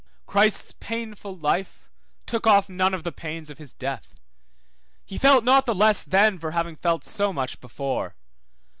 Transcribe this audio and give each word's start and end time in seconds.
Christ's 0.25 0.71
painful 0.71 1.37
life 1.37 1.87
took 2.25 2.47
off 2.47 2.67
none 2.67 2.95
of 2.95 3.03
the 3.03 3.11
pains 3.11 3.51
of 3.51 3.59
his 3.59 3.71
death, 3.71 4.15
he 5.05 5.19
felt 5.19 5.43
not 5.43 5.67
the 5.67 5.75
less 5.75 6.01
then 6.01 6.39
for 6.39 6.49
having 6.49 6.75
felt 6.77 7.05
so 7.05 7.31
much 7.31 7.61
before. 7.61 8.15